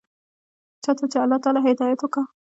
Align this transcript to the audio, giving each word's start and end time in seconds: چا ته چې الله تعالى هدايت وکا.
چا 0.83 0.91
ته 0.97 1.03
چې 1.11 1.17
الله 1.23 1.41
تعالى 1.43 1.59
هدايت 1.67 1.99
وکا. 2.01 2.21